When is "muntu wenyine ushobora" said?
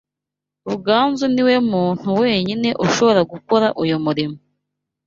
1.71-3.21